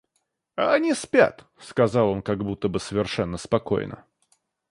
—А 0.55 0.73
они 0.73 0.95
спят,— 0.95 1.45
сказал 1.59 2.09
он 2.09 2.23
как 2.23 2.43
будто 2.43 2.67
бы 2.67 2.79
совершенно 2.79 3.37
спокойно. 3.37 4.03